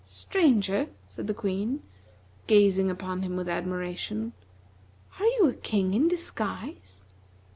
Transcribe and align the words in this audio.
"Stranger," 0.03 0.87
said 1.05 1.27
the 1.27 1.33
Queen, 1.35 1.83
gazing 2.47 2.89
upon 2.89 3.21
him 3.21 3.35
with 3.35 3.47
admiration, 3.47 4.33
"are 5.19 5.25
you 5.27 5.47
a 5.47 5.53
king 5.53 5.93
in 5.93 6.07
disguise?" 6.07 7.05